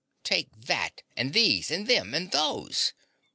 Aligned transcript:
"Take 0.23 0.49
that 0.61 1.03
and 1.15 1.31
these 1.31 1.69
and 1.69 1.85
them 1.85 2.15
and 2.15 2.31
THOSE!" 2.31 2.93